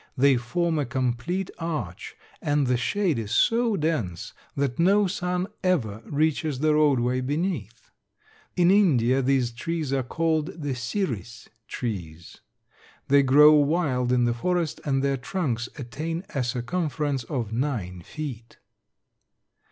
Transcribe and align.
They 0.17 0.35
form 0.35 0.79
a 0.79 0.85
complete 0.87 1.51
arch 1.59 2.15
and 2.41 2.65
the 2.65 2.75
shade 2.75 3.19
is 3.19 3.29
so 3.31 3.77
dense 3.77 4.33
that 4.55 4.79
no 4.79 5.05
sun 5.05 5.45
ever 5.63 6.01
reaches 6.07 6.57
the 6.57 6.73
roadway 6.73 7.21
beneath. 7.21 7.91
In 8.55 8.71
India 8.71 9.21
these 9.21 9.51
trees 9.51 9.93
are 9.93 10.01
called 10.01 10.59
the 10.59 10.73
Siris 10.73 11.49
trees. 11.67 12.39
They 13.09 13.21
grow 13.21 13.51
wild 13.53 14.11
in 14.11 14.25
the 14.25 14.33
forest 14.33 14.81
and 14.85 15.03
their 15.03 15.17
trunks 15.17 15.69
attain 15.77 16.23
a 16.33 16.43
circumference 16.43 17.23
of 17.25 17.53
nine 17.53 18.01
feet. 18.01 18.57